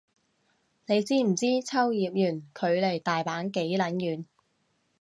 [0.87, 4.25] 你知唔知秋葉原距離大阪幾撚遠